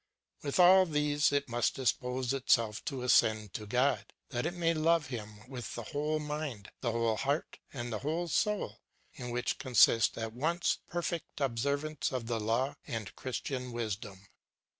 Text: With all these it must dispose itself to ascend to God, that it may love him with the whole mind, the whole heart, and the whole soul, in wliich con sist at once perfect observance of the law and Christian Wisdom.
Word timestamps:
With 0.41 0.57
all 0.59 0.87
these 0.87 1.31
it 1.31 1.47
must 1.47 1.75
dispose 1.75 2.33
itself 2.33 2.83
to 2.85 3.03
ascend 3.03 3.53
to 3.53 3.67
God, 3.67 4.13
that 4.29 4.47
it 4.47 4.55
may 4.55 4.73
love 4.73 5.09
him 5.09 5.47
with 5.47 5.75
the 5.75 5.83
whole 5.83 6.17
mind, 6.17 6.71
the 6.81 6.91
whole 6.91 7.17
heart, 7.17 7.59
and 7.71 7.93
the 7.93 7.99
whole 7.99 8.27
soul, 8.27 8.79
in 9.13 9.27
wliich 9.29 9.59
con 9.59 9.75
sist 9.75 10.17
at 10.17 10.33
once 10.33 10.79
perfect 10.89 11.39
observance 11.39 12.11
of 12.11 12.25
the 12.25 12.39
law 12.39 12.77
and 12.87 13.15
Christian 13.15 13.71
Wisdom. 13.71 14.25